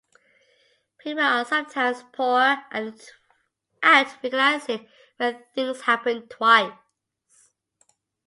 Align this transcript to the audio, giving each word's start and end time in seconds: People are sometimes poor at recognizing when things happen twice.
People 0.97 1.21
are 1.23 1.45
sometimes 1.45 2.03
poor 2.11 2.57
at 2.71 3.11
recognizing 3.83 4.87
when 5.17 5.43
things 5.53 5.81
happen 5.81 6.27
twice. 6.27 6.71